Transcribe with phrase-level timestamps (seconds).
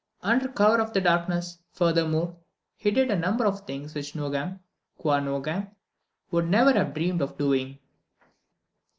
[0.23, 2.35] Under cover of the darkness, furthermore,
[2.75, 4.59] he did a number of things which Nogam,
[4.97, 5.75] qua Nogam,
[6.31, 7.77] would never have dreamed of doing.